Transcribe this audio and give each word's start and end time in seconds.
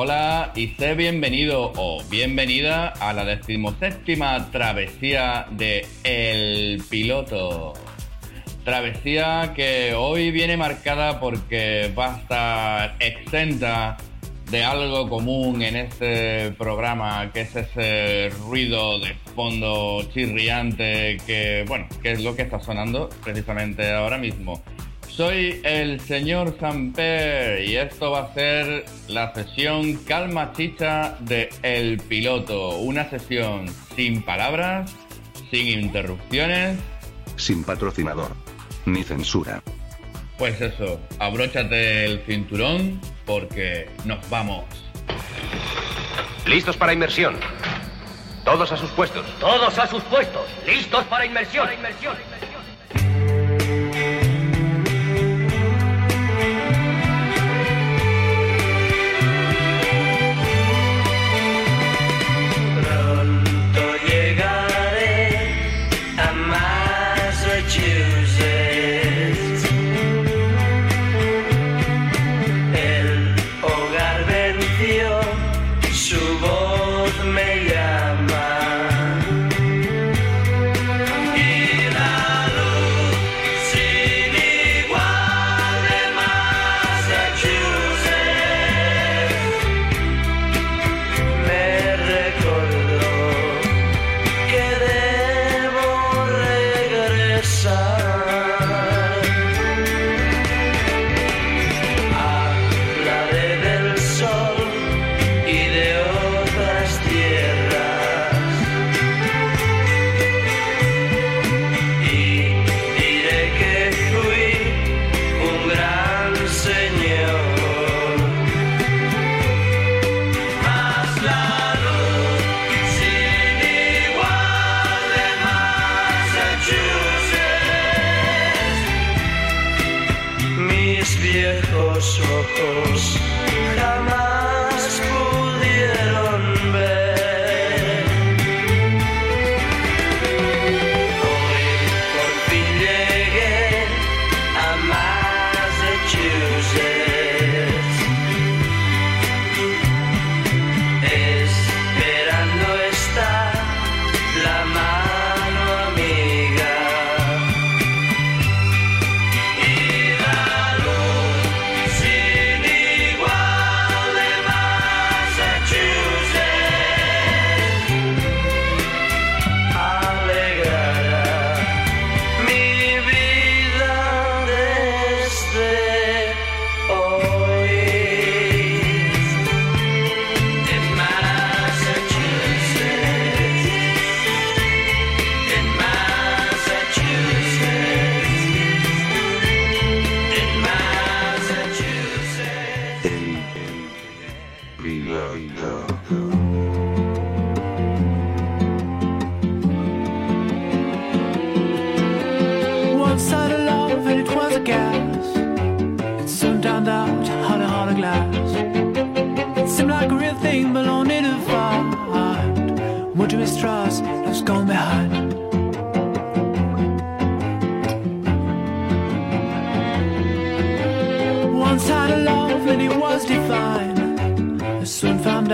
Hola 0.00 0.52
y 0.54 0.68
sé 0.78 0.94
bienvenido 0.94 1.72
o 1.74 2.04
bienvenida 2.08 2.90
a 3.00 3.12
la 3.12 3.24
decimoséptima 3.24 4.48
travesía 4.52 5.48
de 5.50 5.84
El 6.04 6.80
Piloto. 6.88 7.72
Travesía 8.64 9.54
que 9.56 9.94
hoy 9.96 10.30
viene 10.30 10.56
marcada 10.56 11.18
porque 11.18 11.92
va 11.98 12.14
a 12.14 12.18
estar 12.18 12.96
exenta 13.00 13.96
de 14.52 14.62
algo 14.62 15.08
común 15.08 15.62
en 15.62 15.74
este 15.74 16.52
programa, 16.52 17.32
que 17.32 17.40
es 17.40 17.56
ese 17.56 18.30
ruido 18.46 19.00
de 19.00 19.16
fondo 19.34 20.08
chirriante 20.14 21.16
que, 21.26 21.64
bueno, 21.66 21.88
que 22.04 22.12
es 22.12 22.22
lo 22.22 22.36
que 22.36 22.42
está 22.42 22.60
sonando 22.60 23.08
precisamente 23.24 23.90
ahora 23.90 24.16
mismo. 24.16 24.62
Soy 25.18 25.60
el 25.64 25.98
señor 25.98 26.56
Samper 26.60 27.64
y 27.64 27.74
esto 27.74 28.12
va 28.12 28.20
a 28.20 28.34
ser 28.34 28.84
la 29.08 29.34
sesión 29.34 29.94
calma 30.04 30.52
chicha 30.52 31.16
de 31.18 31.48
El 31.64 31.98
Piloto, 31.98 32.76
una 32.76 33.10
sesión 33.10 33.66
sin 33.96 34.22
palabras, 34.22 34.94
sin 35.50 35.80
interrupciones, 35.80 36.78
sin 37.34 37.64
patrocinador, 37.64 38.30
ni 38.86 39.02
censura. 39.02 39.60
Pues 40.38 40.60
eso, 40.60 41.00
abróchate 41.18 42.04
el 42.04 42.20
cinturón 42.20 43.00
porque 43.26 43.90
nos 44.04 44.20
vamos. 44.30 44.66
Listos 46.46 46.76
para 46.76 46.92
inmersión. 46.92 47.34
Todos 48.44 48.70
a 48.70 48.76
sus 48.76 48.90
puestos. 48.90 49.26
Todos 49.40 49.76
a 49.80 49.88
sus 49.88 50.02
puestos. 50.04 50.46
Listos 50.64 51.04
para 51.06 51.26
inmersión. 51.26 51.64
Para 51.64 51.74
inmersión. 51.74 52.37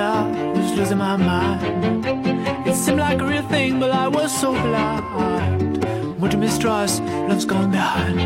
I 0.05 0.53
was 0.53 0.73
losing 0.77 0.99
my 0.99 1.17
mind. 1.17 2.05
It 2.69 2.75
seemed 2.75 2.99
like 2.99 3.21
a 3.21 3.27
real 3.27 3.47
thing, 3.49 3.81
but 3.81 3.91
I 3.91 4.07
was 4.09 4.31
so 4.39 4.53
blind. 4.53 5.83
What 6.21 6.33
you 6.33 6.39
mistrust? 6.39 7.03
Love's 7.29 7.47
gone 7.47 7.71
behind. 7.71 8.21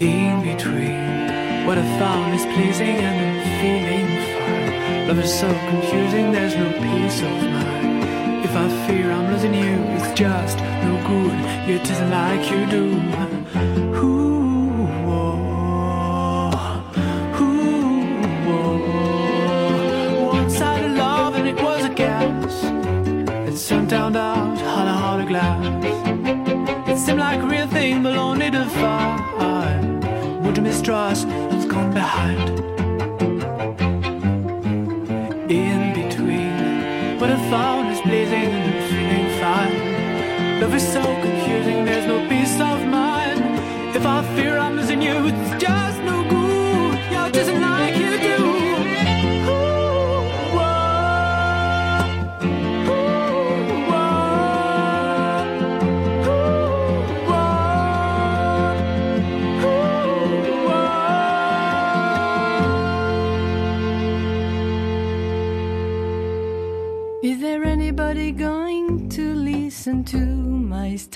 In 0.00 0.34
between, 0.50 1.66
what 1.66 1.78
I 1.78 1.86
found 1.98 2.34
is 2.38 2.44
pleasing 2.54 2.96
and 3.08 3.16
I'm 3.24 3.38
feeling 3.60 4.08
fine. 4.34 5.08
Love 5.08 5.20
is 5.24 5.32
so 5.42 5.48
confusing, 5.70 6.32
there's 6.32 6.54
no 6.54 6.68
peace 6.72 7.18
of 7.28 7.36
mind. 7.56 8.44
If 8.44 8.54
I 8.54 8.68
fear 8.86 9.10
I'm 9.10 9.32
losing 9.32 9.54
you, 9.54 9.76
it's 9.96 10.12
just 10.18 10.58
no 10.86 10.92
good. 11.10 11.36
You 11.68 11.78
doesn't 11.78 12.10
like 12.10 12.50
you 12.50 12.66
do. 12.66 13.25
solidified. 28.46 30.04
Would 30.44 30.62
mistrust 30.62 31.26
has 31.26 31.66
gone 31.66 31.92
behind. 31.92 32.60
In 35.50 35.92
between, 35.94 37.18
what 37.20 37.30
I 37.30 37.50
found 37.50 37.92
is 37.92 38.00
blazing 38.02 38.44
and 38.56 38.64
I'm 38.70 38.82
feeling 38.90 39.28
fine. 39.40 40.60
Love 40.60 40.74
is 40.74 40.86
so 40.92 41.02
confusing, 41.02 41.84
there's 41.84 42.06
no 42.06 42.18
peace 42.28 42.54
of 42.60 42.86
mind. 42.86 43.40
If 43.96 44.06
I 44.06 44.22
fear 44.36 44.58
I'm 44.58 44.76
losing 44.76 45.02
you, 45.02 45.26
it's 45.26 45.62
just. 45.64 45.95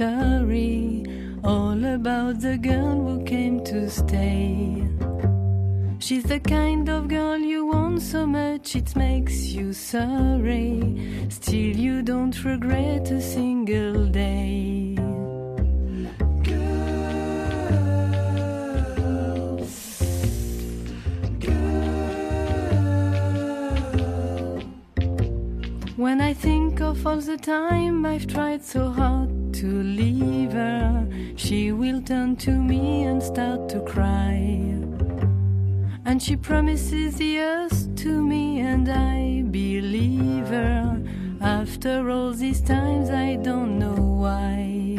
Story, 0.01 1.05
all 1.45 1.85
about 1.85 2.41
the 2.41 2.57
girl 2.57 2.97
who 3.07 3.23
came 3.25 3.63
to 3.63 3.91
stay. 3.91 4.89
She's 5.99 6.25
the 6.25 6.41
kind 6.41 6.89
of 6.89 7.07
girl 7.07 7.37
you 7.37 7.67
want 7.67 8.01
so 8.01 8.27
much 8.27 8.77
it 8.77 8.97
makes 8.97 9.53
you 9.53 9.75
sorry. 9.75 11.27
Still, 11.29 11.77
you 11.77 12.01
don't 12.01 12.35
regret 12.45 13.11
a 13.11 13.21
single 13.21 14.07
day. 14.07 14.97
When 25.97 26.23
I 26.23 26.33
think 26.33 26.81
of 26.81 27.07
all 27.07 27.21
the 27.21 27.37
time 27.37 28.07
I've 28.07 28.27
tried 28.27 28.65
so 28.65 28.89
hard 28.89 29.20
to 29.61 29.83
leave 29.83 30.53
her, 30.53 31.07
she 31.37 31.71
will 31.71 32.01
turn 32.01 32.35
to 32.35 32.51
me 32.51 33.05
and 33.05 33.23
start 33.23 33.69
to 33.69 33.81
cry. 33.81 34.33
And 36.07 36.23
she 36.23 36.35
promises 36.35 37.17
the 37.17 37.41
earth 37.41 37.95
to 37.97 38.25
me, 38.25 38.61
and 38.61 38.89
I 38.89 39.43
believe 39.51 40.47
her. 40.47 40.99
After 41.43 42.09
all 42.09 42.33
these 42.33 42.63
times, 42.63 43.11
I 43.11 43.37
don't 43.37 43.79
know 43.79 44.01
why. 44.25 44.90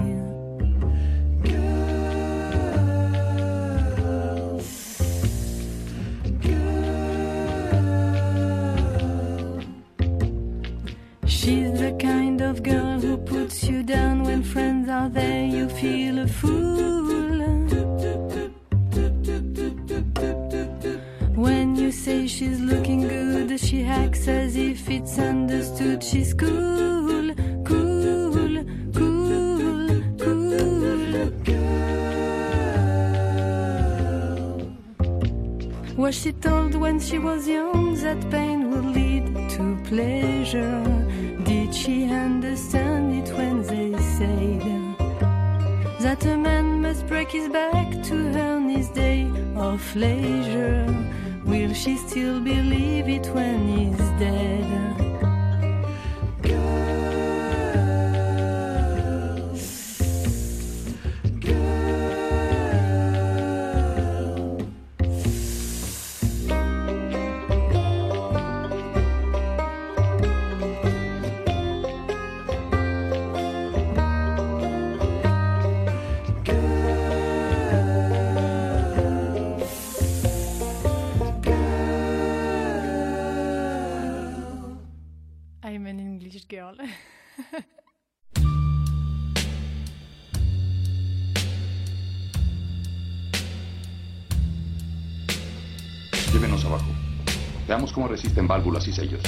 Resisten 98.11 98.47
válvulas 98.47 98.87
y 98.87 98.93
sellos. 98.93 99.21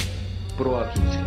Proa 0.56 0.92
15. 0.92 1.23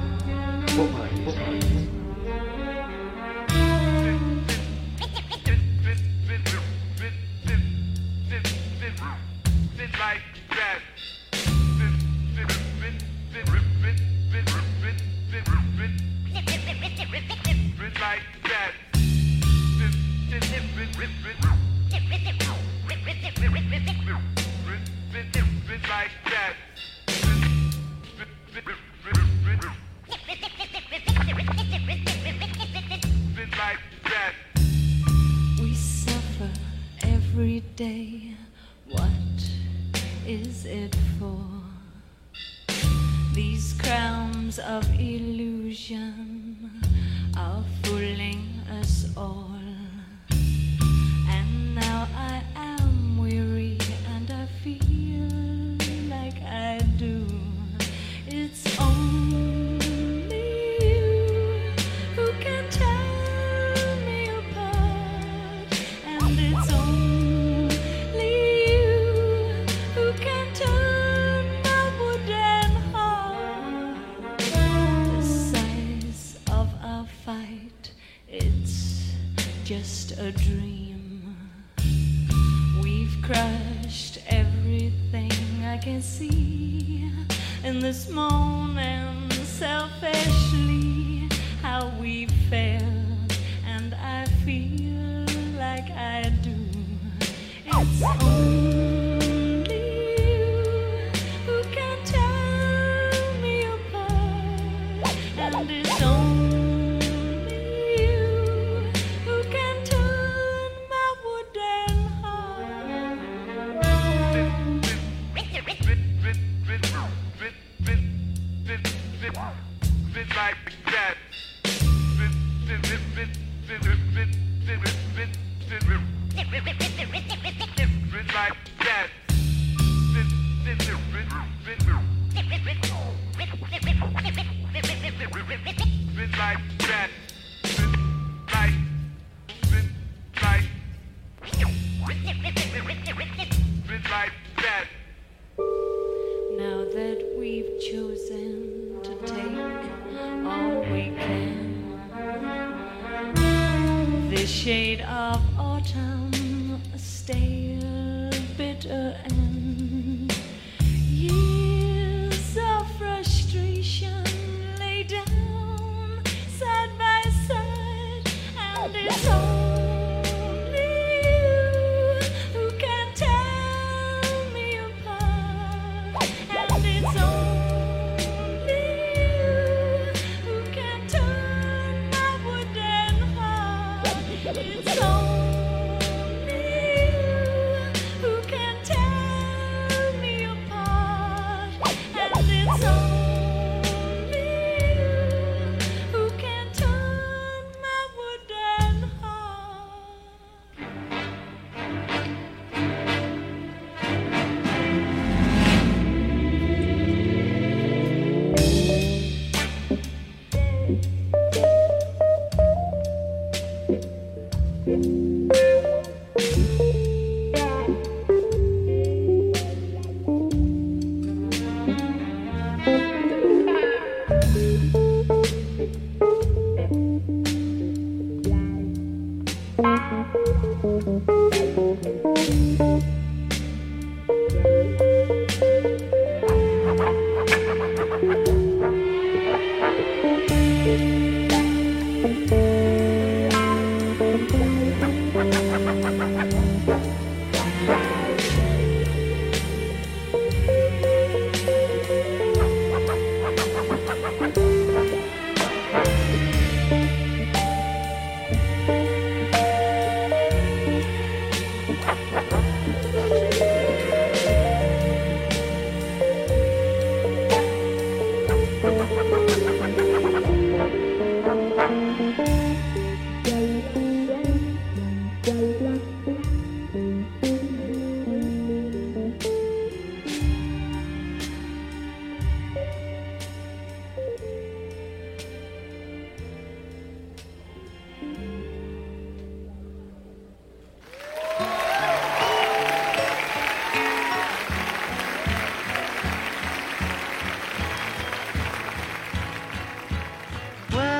Day. 37.75 38.33
What 38.89 39.09
is 40.25 40.65
it 40.65 40.95
for? 41.19 41.41
These 43.33 43.73
crowns 43.81 44.59
of 44.59 44.83
illusion 44.99 46.71
are 47.35 47.63
fooling 47.83 48.61
us 48.79 49.09
all. 49.15 49.56
A 80.19 80.31
dream. 80.31 81.37
We've 82.81 83.15
crushed 83.21 84.19
everything 84.27 85.31
I 85.63 85.77
can 85.77 86.01
see 86.01 87.11
in 87.63 87.79
this 87.79 88.09
moment 88.09 89.33
selfishly 89.33 91.29
how 91.61 91.91
we 91.99 92.25
failed 92.49 93.33
and 93.65 93.93
I 93.93 94.25
feel 94.45 95.25
like 95.57 95.89
I 95.91 96.31
do 96.41 96.55
it's 97.79 98.01
only 98.23 98.56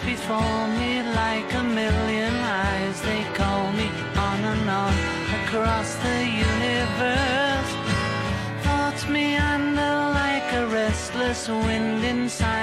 before 0.00 0.66
me 0.78 1.02
like 1.02 1.52
a 1.54 1.62
million 1.62 2.34
eyes. 2.34 3.00
They 3.02 3.22
call 3.34 3.72
me 3.72 3.88
on 4.16 4.38
and 4.52 4.70
on 4.70 4.94
across 5.40 5.94
the 6.06 6.18
universe. 6.50 7.70
Thoughts 8.64 9.08
meander 9.08 9.96
like 10.22 10.52
a 10.52 10.66
restless 10.66 11.48
wind 11.48 12.04
inside 12.04 12.57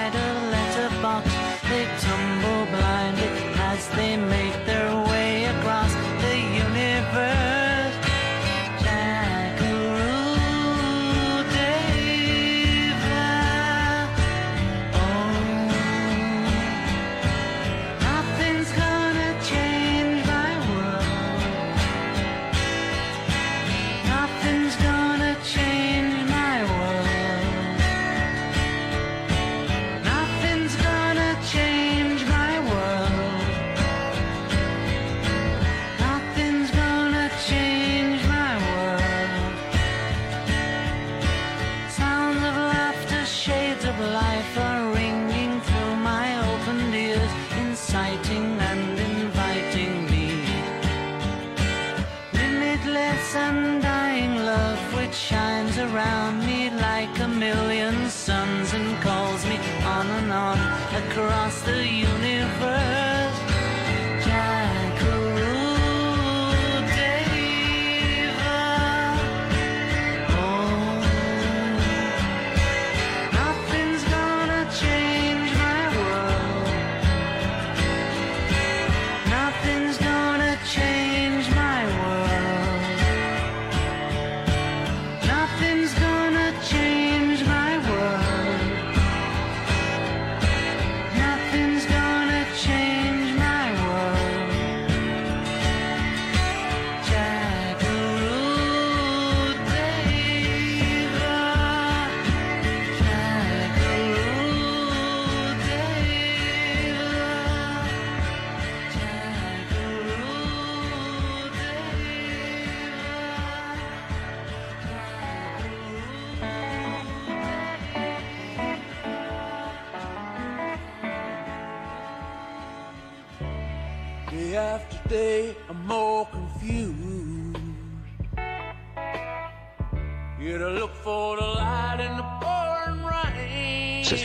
shines 55.55 55.77
around 55.77 56.45
me 56.45 56.69
like 56.69 57.17
a 57.19 57.27
million 57.27 58.09
suns 58.09 58.73
and 58.73 59.01
calls 59.01 59.45
me 59.45 59.57
on 59.85 60.05
and 60.19 60.31
on 60.31 60.57
across 61.01 61.61
the 61.61 61.87
universe. 61.87 62.24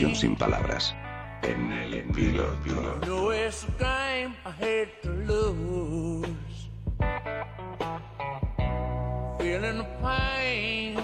expresión 0.00 0.14
sin 0.16 0.36
palabras. 0.36 0.94
En 1.42 1.72
el 1.72 2.02
piloto. 2.12 3.06
No 3.06 3.32
es 3.32 3.66
game 3.78 4.34
I 4.44 4.50
hate 4.58 5.02
to 5.02 5.10
lose. 5.26 6.28
Feeling 9.38 9.78
the 9.78 9.86
pain. 10.02 10.96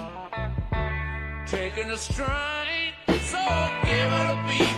Taking 1.45 1.89
the 1.89 1.97
strain. 1.97 2.93
So 3.07 3.37
give 3.83 4.11
it 4.11 4.29
a 4.29 4.45
beat. 4.47 4.76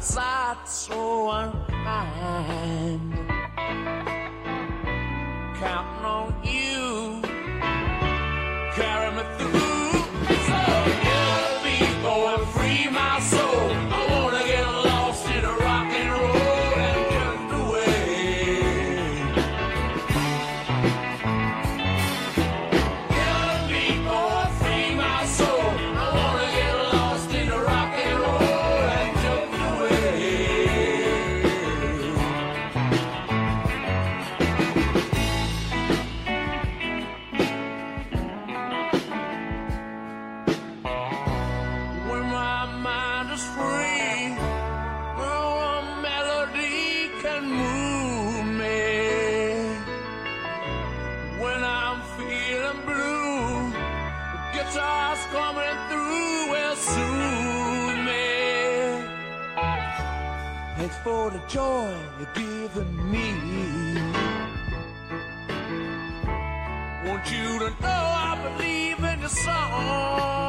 It's 0.00 0.16
not 0.16 0.66
so 0.66 1.30
unkind. 1.30 3.19
joy 61.52 61.92
you've 62.20 62.34
given 62.34 63.10
me. 63.10 63.26
Want 67.04 67.30
you 67.32 67.58
to 67.58 67.70
know 67.82 68.04
I 68.28 68.56
believe 68.56 69.02
in 69.02 69.20
your 69.20 69.28
song. 69.28 70.39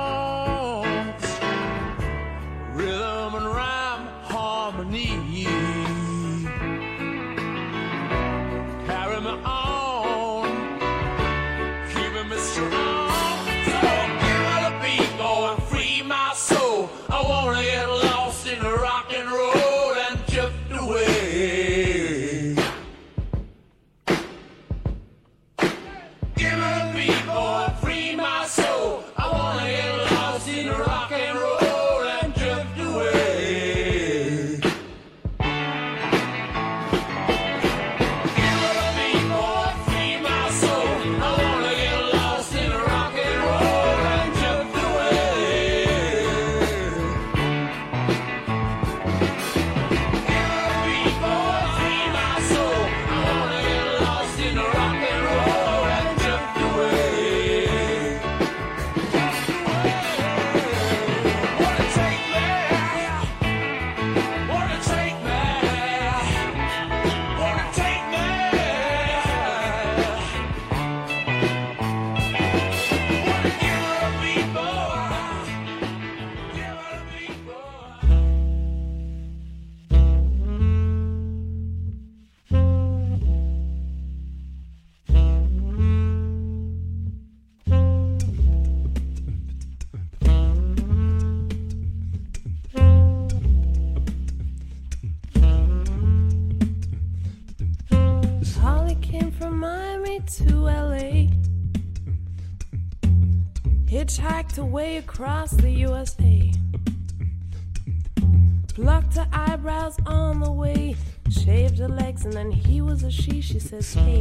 says, 113.72 113.94
hey. 113.94 114.21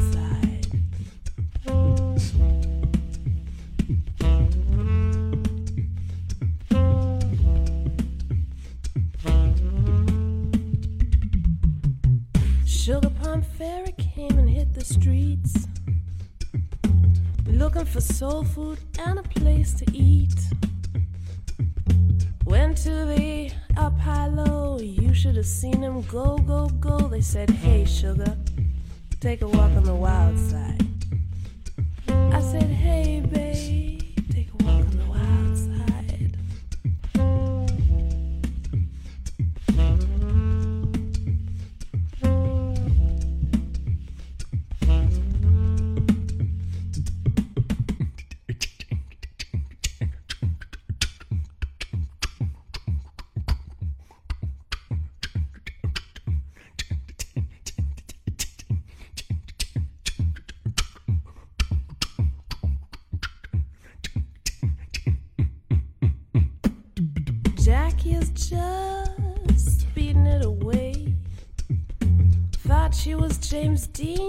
For 17.85 17.99
soul 17.99 18.45
food 18.45 18.79
and 18.99 19.19
a 19.19 19.23
place 19.23 19.73
to 19.73 19.85
eat. 19.91 20.39
Went 22.45 22.77
to 22.77 22.89
the 22.89 23.51
up 23.75 23.97
high 23.99 24.27
low. 24.27 24.79
You 24.79 25.13
should 25.13 25.35
have 25.35 25.45
seen 25.45 25.81
them 25.81 26.01
go, 26.03 26.37
go, 26.37 26.67
go. 26.79 26.99
They 26.99 27.19
said, 27.19 27.49
Hey, 27.49 27.83
sugar, 27.83 28.37
take 29.19 29.41
a 29.41 29.47
walk 29.47 29.71
on 29.71 29.83
the 29.83 29.95
wild 29.95 30.39
side. 30.39 30.85
I 32.07 32.39
said, 32.39 32.69
Hey, 32.69 33.19
babe, 33.19 33.90
was 73.81 74.20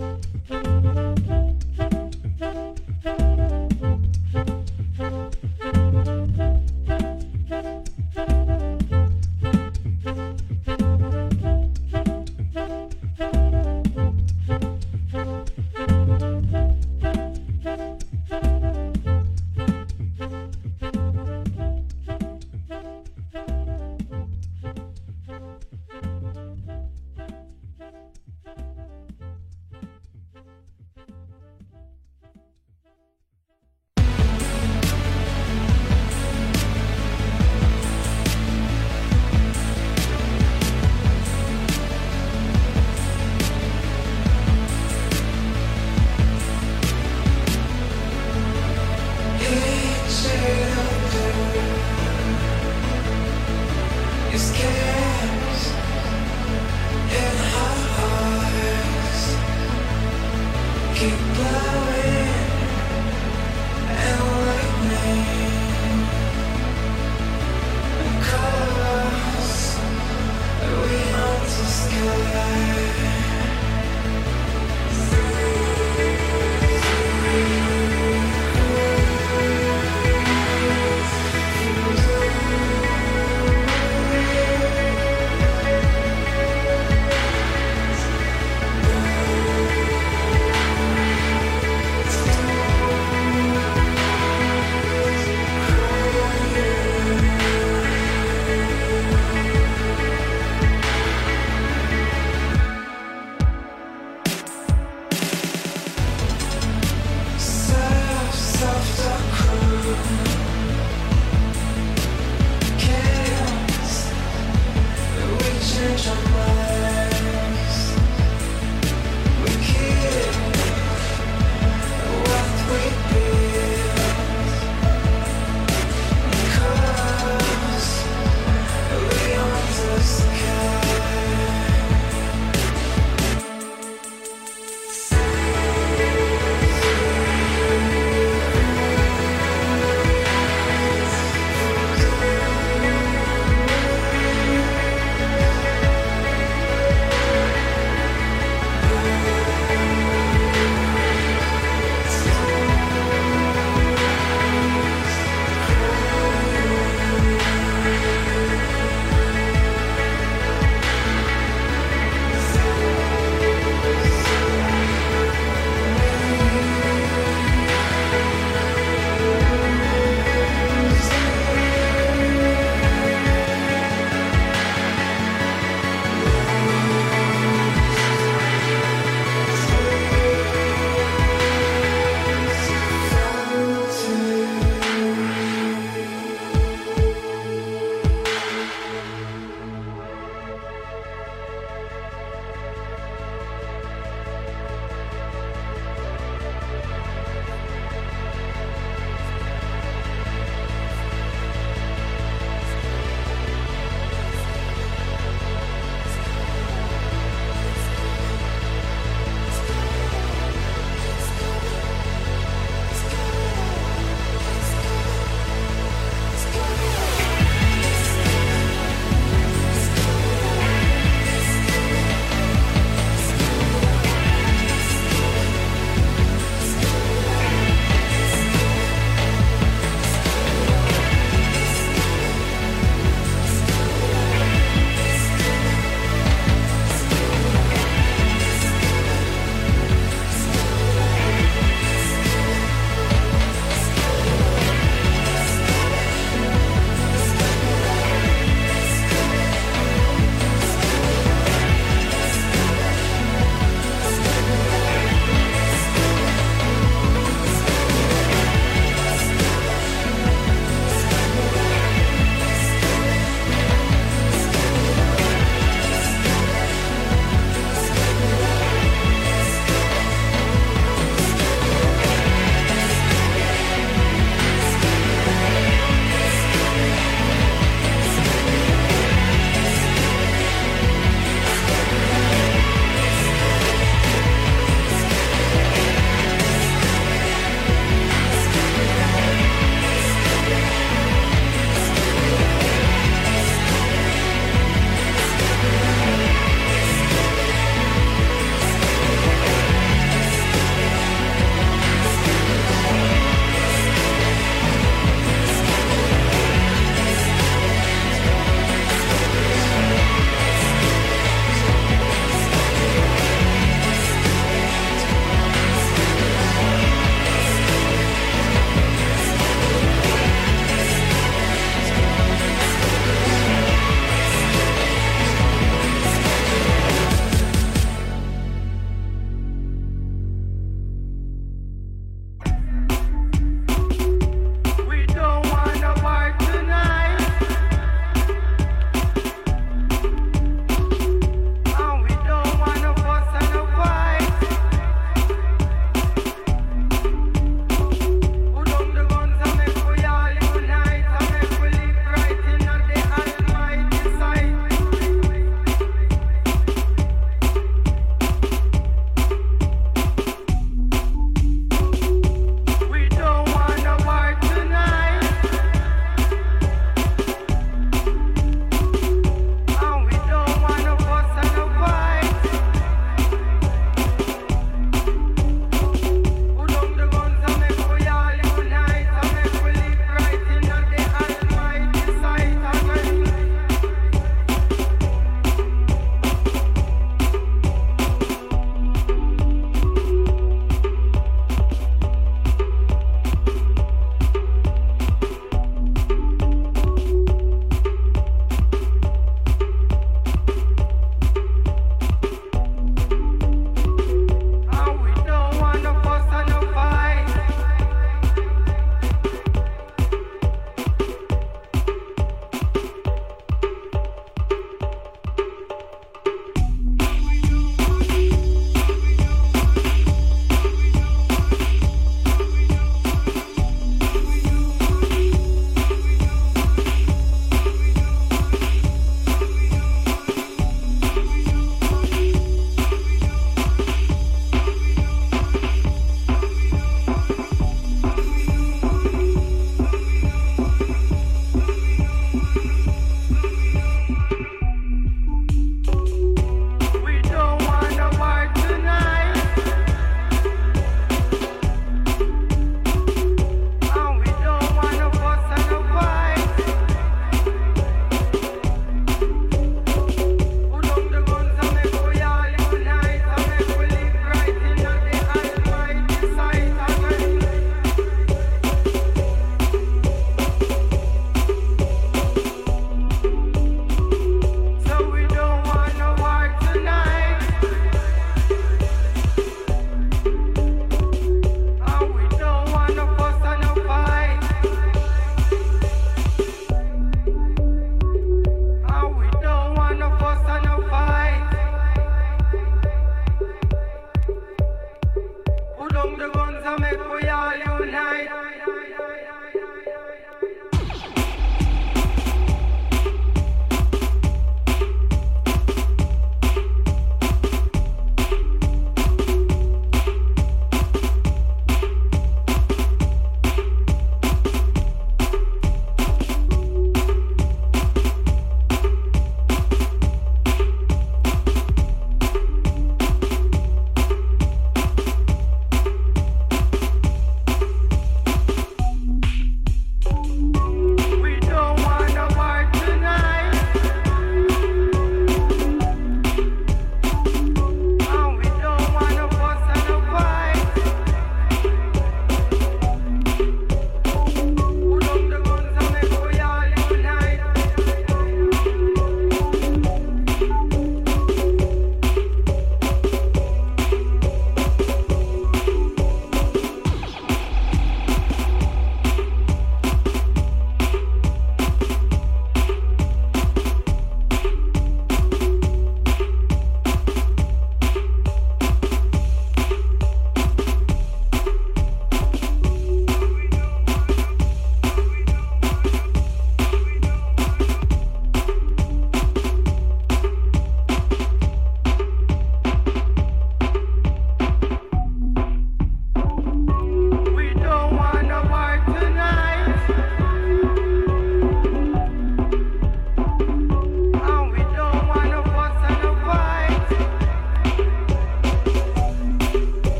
Música 0.00 1.49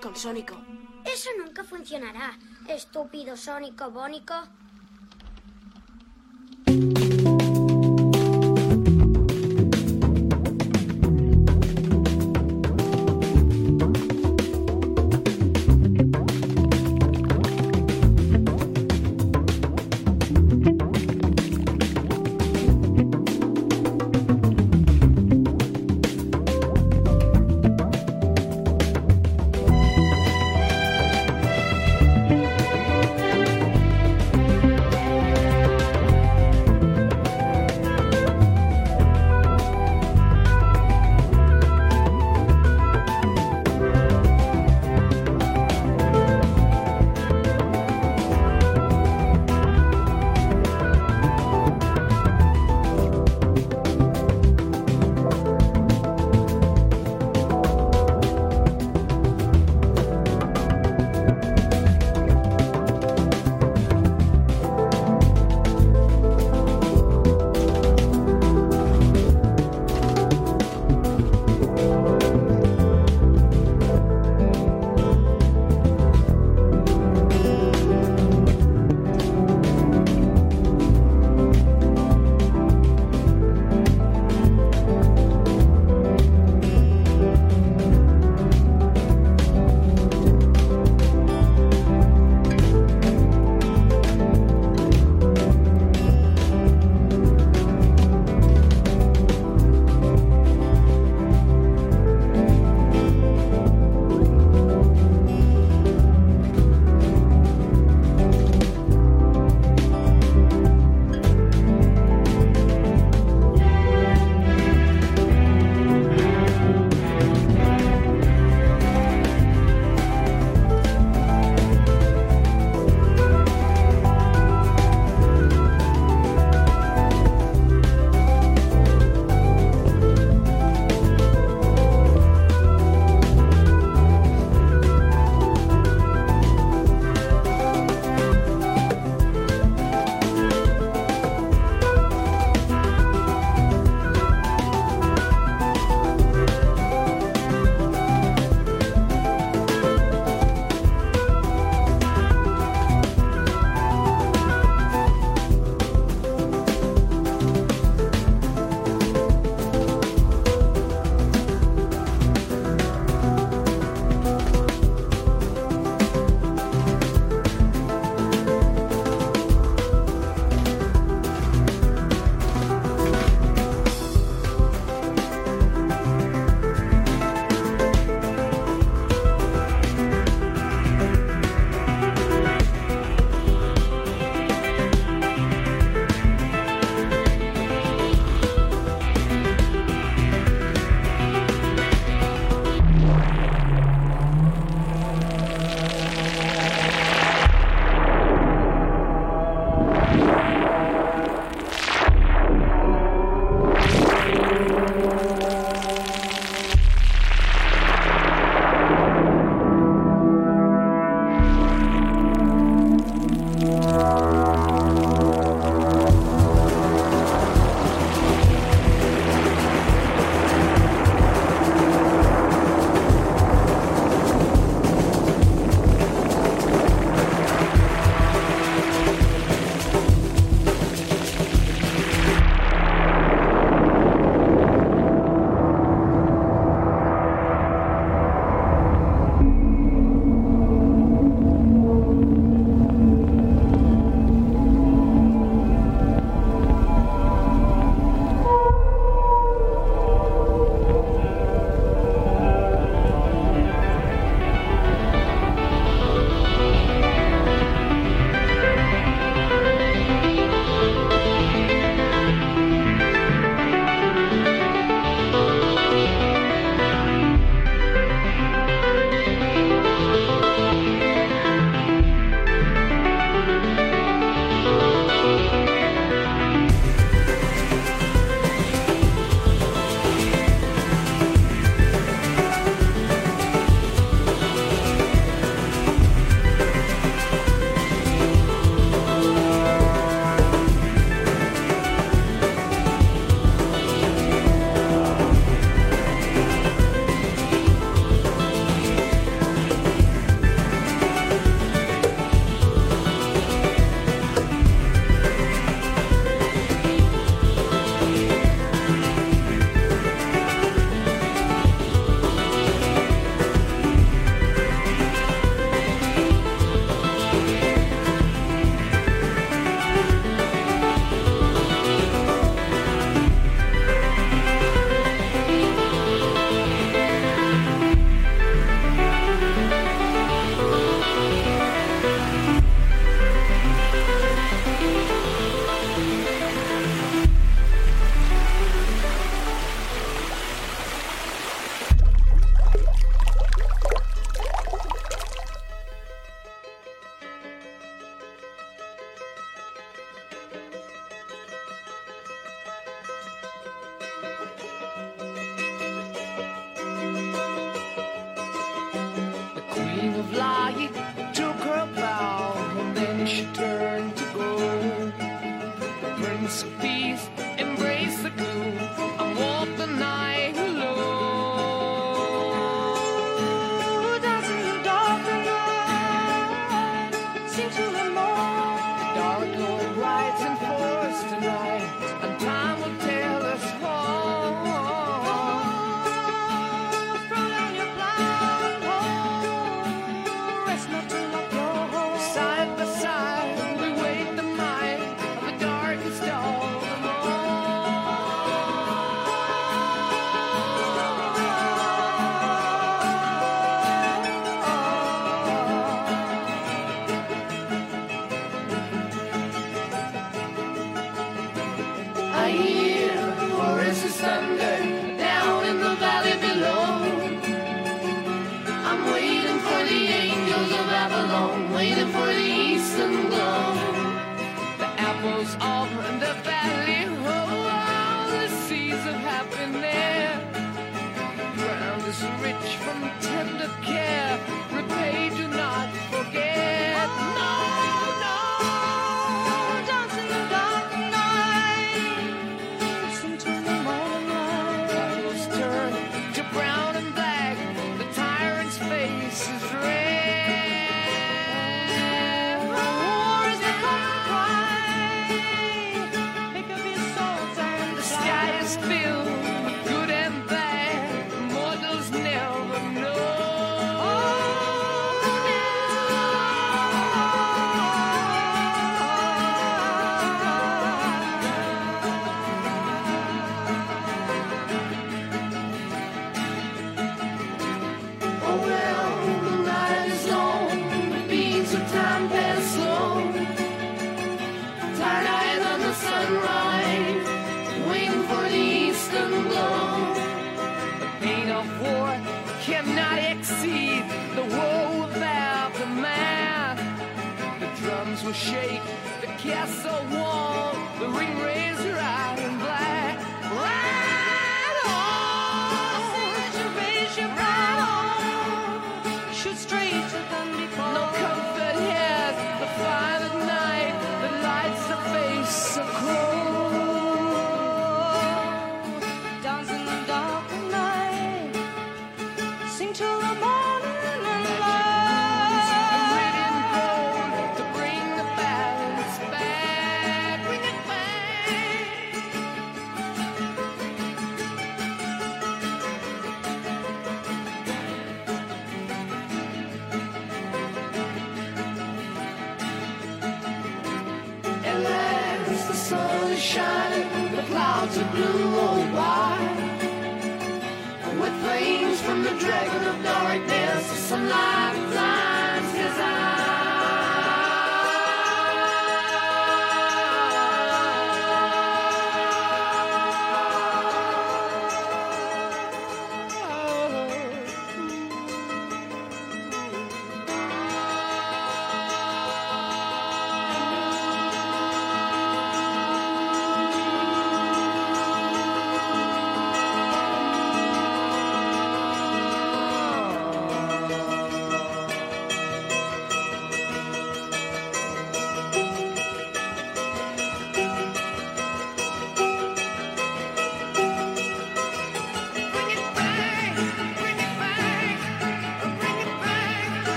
Con 0.00 0.16
sónico. 0.16 0.56
Eso 1.04 1.28
nunca 1.36 1.62
funcionará. 1.62 2.38
Estúpido 2.68 3.36
sónico 3.36 3.90
bónico. 3.90 4.34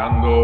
dando 0.00 0.39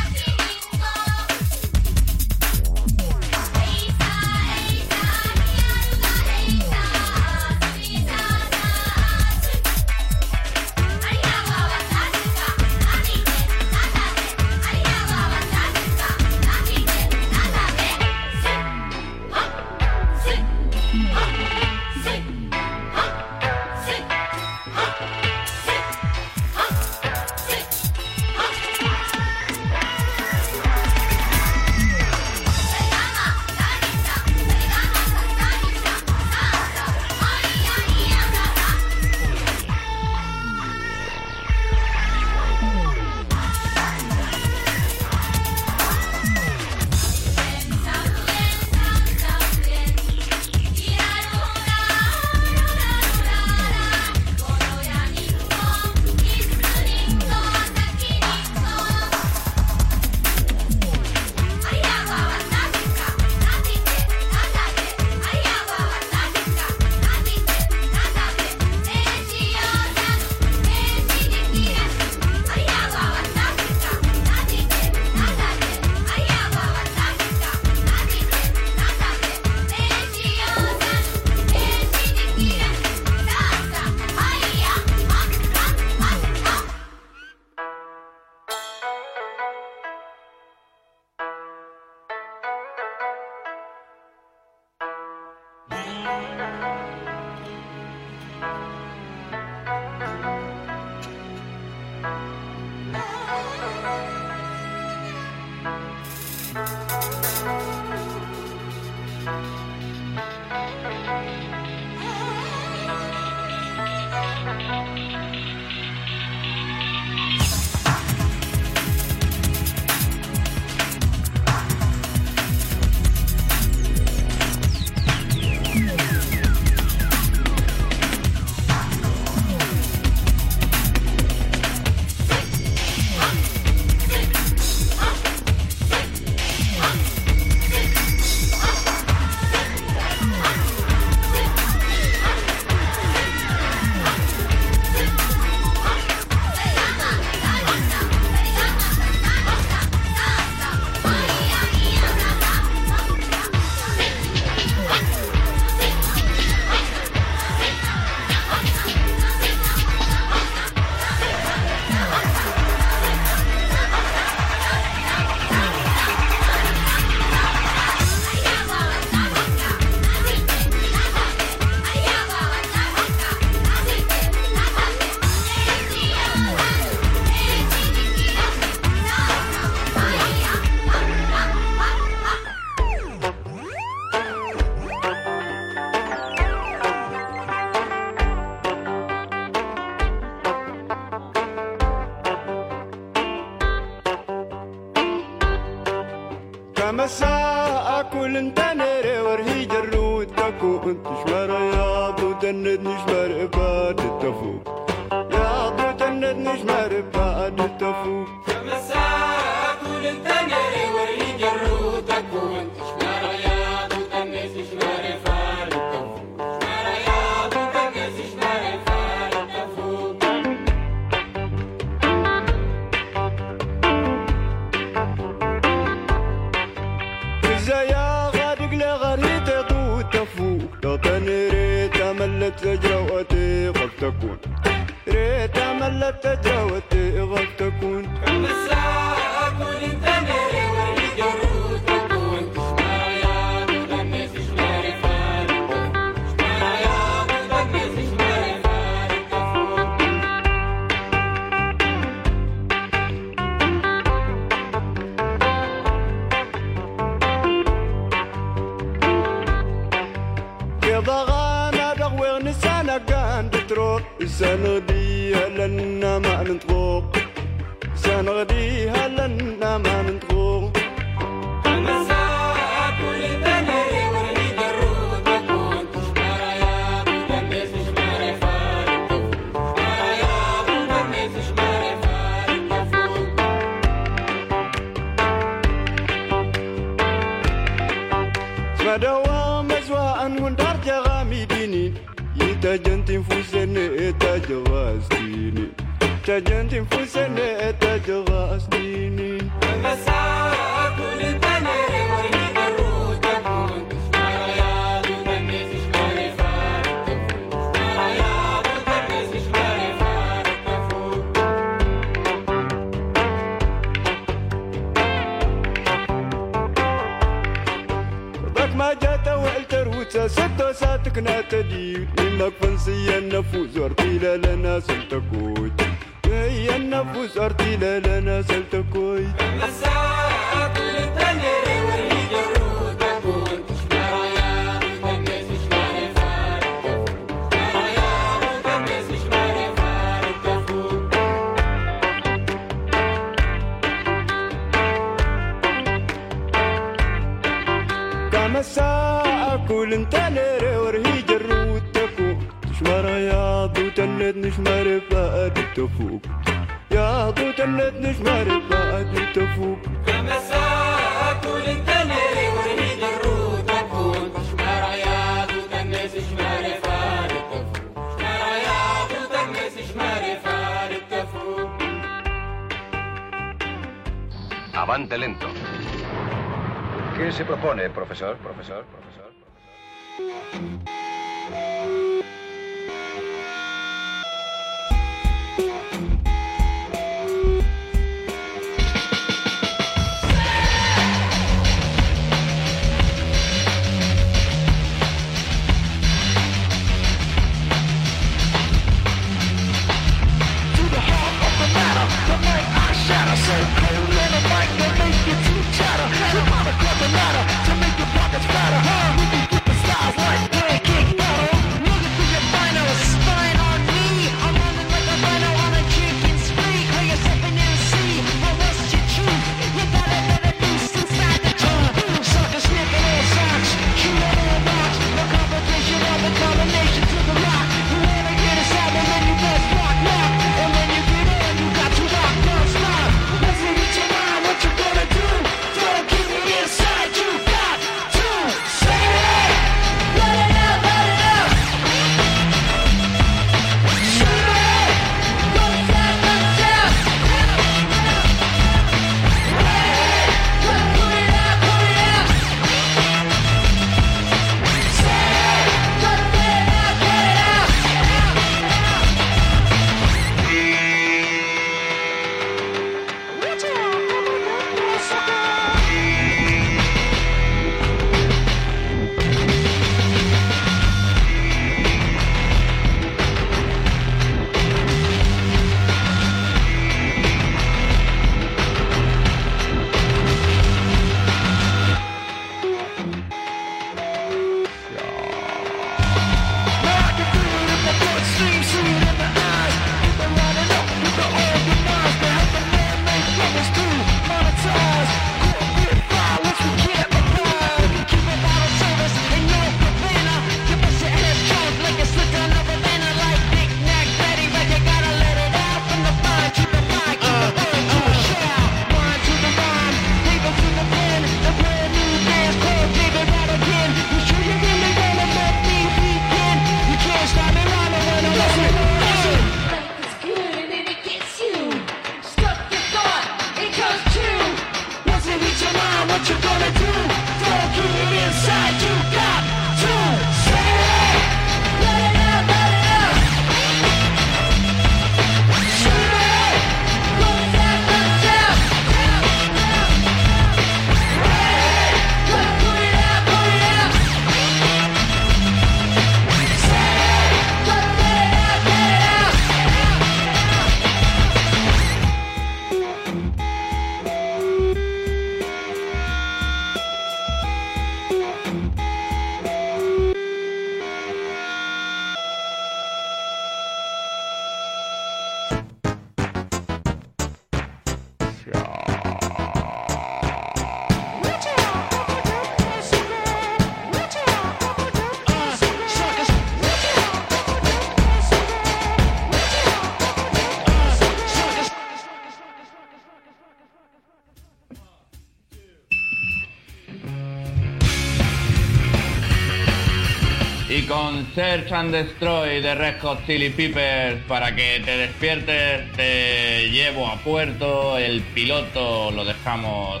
con 591.02 591.26
Search 591.34 591.72
and 591.72 591.90
Destroy 591.90 592.60
de 592.60 592.76
Red 592.76 593.00
Hot 593.00 593.26
Chili 593.26 593.50
Peppers 593.50 594.22
para 594.28 594.54
que 594.54 594.80
te 594.84 594.96
despiertes, 594.96 595.90
te 595.96 596.70
llevo 596.70 597.08
a 597.08 597.16
puerto, 597.16 597.98
el 597.98 598.20
piloto 598.20 599.10
lo 599.10 599.24
dejamos 599.24 600.00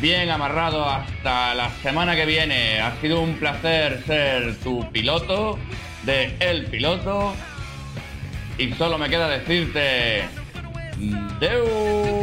bien 0.00 0.30
amarrado 0.30 0.88
hasta 0.88 1.54
la 1.54 1.70
semana 1.82 2.14
que 2.14 2.24
viene. 2.24 2.80
Ha 2.80 2.94
sido 3.00 3.20
un 3.20 3.34
placer 3.34 4.04
ser 4.06 4.56
tu 4.58 4.88
piloto 4.92 5.58
de 6.04 6.36
El 6.38 6.66
Piloto 6.66 7.34
y 8.58 8.72
solo 8.74 8.98
me 8.98 9.08
queda 9.08 9.28
decirte 9.28 10.22
Deu. 11.40 12.15